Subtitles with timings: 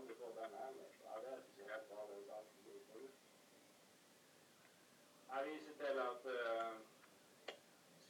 [0.00, 3.00] aldri fått den heller, så jeg vet ikke helt hva den saken går på.
[5.32, 6.78] Jeg viser til at uh,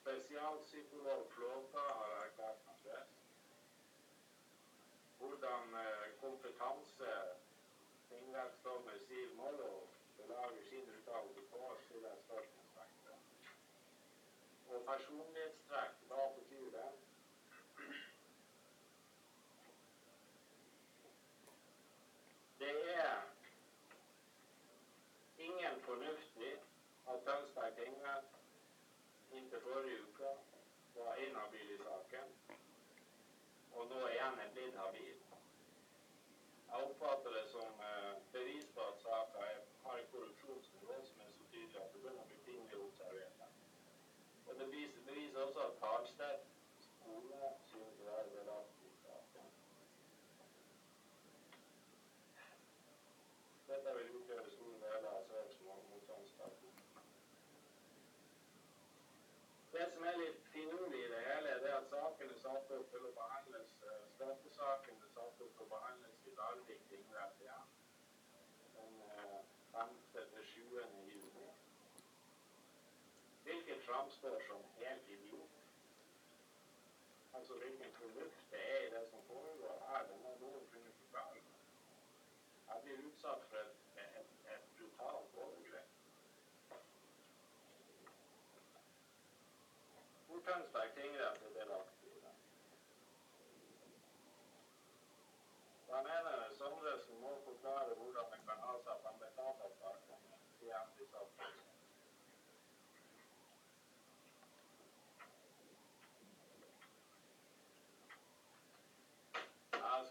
[0.00, 3.22] spesialpsykolog Flåta har erklært meg frisk.
[5.20, 7.14] Hvordan uh, kompetanse
[8.10, 9.72] tingrettsdommer Siv Mollo
[10.18, 13.18] belager sin uttalelse på, skiller spørsmålstegn ved.
[14.74, 16.88] Og personlighetstrekk, hva betyr det?
[22.58, 23.16] Det er
[25.38, 26.52] ingen fornuftig
[27.08, 28.24] at Tønsberg tingrett
[29.48, 30.30] inntil forrige uke
[30.94, 32.26] var inhabil i saken,
[33.72, 35.14] og nå er blitt habil.
[36.68, 38.10] Jeg oppfatter det som eh,
[69.78, 70.60] 5.-7.
[71.08, 71.46] juni,
[73.42, 75.48] hvilket framstår som helt idiot.
[77.34, 81.42] Altså hvilket produkt det er i det som foregår her, det må noen kunne forklare.
[82.68, 83.76] Jeg blir utsatt for et,
[84.20, 85.94] et, et brutalt overgrep.
[90.28, 92.34] Nord-Tønsberg tingrett er delaktig i det.
[95.92, 98.97] Jeg mener Sondresen må forklare hvordan det kan ha seg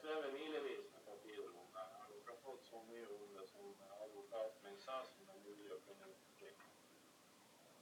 [0.07, 1.85] Skrevet milevis med papirer om det.
[2.09, 3.66] Jeg har fått så mye om det som
[4.03, 6.51] advokaten min sa som det er mulig å kunne uttrykke.